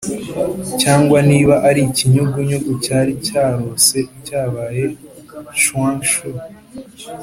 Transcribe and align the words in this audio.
cyangwa 0.81 1.17
niba 1.29 1.55
ari 1.67 1.81
ikinyugunyugu 1.89 2.71
cyari 2.85 3.11
cyarose 3.25 3.97
cyabaye 4.25 4.83
chuang 5.61 5.97
chou.” 6.11 6.33